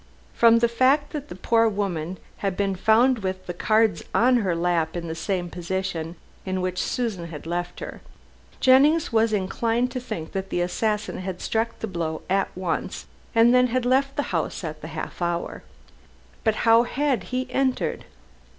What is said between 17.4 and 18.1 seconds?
entered?